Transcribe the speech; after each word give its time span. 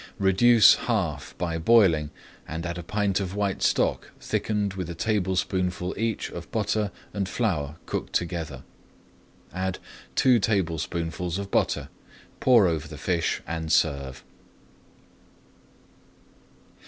Reduce 0.17 0.73
half 0.87 1.35
by 1.37 1.59
boiling 1.59 2.09
and 2.47 2.65
add 2.65 2.79
a 2.79 2.81
pint 2.81 3.19
of 3.19 3.35
white 3.35 3.61
stock 3.61 4.09
thickened 4.19 4.73
with 4.73 4.89
a 4.89 4.95
tablespoonful 4.95 5.93
each 5.95 6.31
of 6.31 6.49
butter 6.49 6.89
and 7.13 7.29
flour 7.29 7.75
cooked 7.85 8.11
together. 8.11 8.63
Add 9.53 9.77
two 10.15 10.39
tablespoonfuls 10.39 11.37
of 11.37 11.51
butter, 11.51 11.89
pour 12.39 12.65
over 12.67 12.87
the 12.87 12.97
fish, 12.97 13.43
and 13.45 13.71
serve. 13.71 14.23